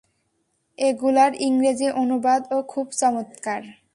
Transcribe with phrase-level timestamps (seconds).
[0.77, 3.61] এগুলার ইংরেজি অনুবাদ ও খুব চমৎকার।